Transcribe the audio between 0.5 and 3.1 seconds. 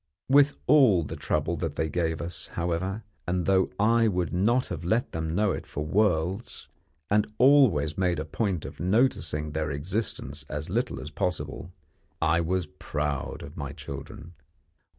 all the trouble that they gave us, however,